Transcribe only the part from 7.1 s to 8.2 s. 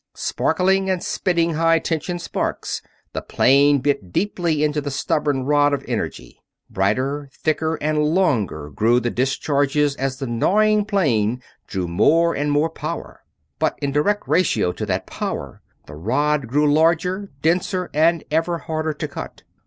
thicker, and